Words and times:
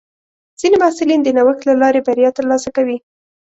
ځینې 0.59 0.75
محصلین 0.81 1.19
د 1.23 1.27
نوښت 1.37 1.61
له 1.69 1.73
لارې 1.81 2.05
بریا 2.07 2.29
ترلاسه 2.37 2.69
کوي. 2.75 2.97